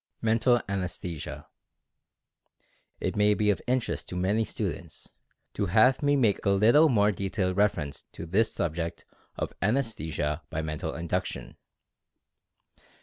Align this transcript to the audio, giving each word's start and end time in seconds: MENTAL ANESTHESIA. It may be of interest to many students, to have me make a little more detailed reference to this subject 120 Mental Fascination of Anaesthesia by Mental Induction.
MENTAL 0.23 0.63
ANESTHESIA. 0.67 1.45
It 2.99 3.15
may 3.15 3.35
be 3.35 3.51
of 3.51 3.61
interest 3.67 4.09
to 4.09 4.15
many 4.15 4.43
students, 4.43 5.11
to 5.53 5.67
have 5.67 6.01
me 6.01 6.15
make 6.15 6.43
a 6.43 6.49
little 6.49 6.89
more 6.89 7.11
detailed 7.11 7.55
reference 7.55 8.05
to 8.13 8.25
this 8.25 8.51
subject 8.51 9.05
120 9.35 9.43
Mental 9.43 9.47
Fascination 9.53 9.61
of 9.61 9.69
Anaesthesia 9.69 10.43
by 10.49 10.61
Mental 10.63 10.95
Induction. 10.95 11.55